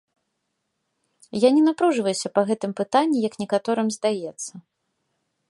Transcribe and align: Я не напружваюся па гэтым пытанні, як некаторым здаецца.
Я 1.39 1.49
не 1.57 1.61
напружваюся 1.67 2.27
па 2.39 2.45
гэтым 2.49 2.71
пытанні, 2.81 3.17
як 3.27 3.33
некаторым 3.45 3.87
здаецца. 3.99 4.53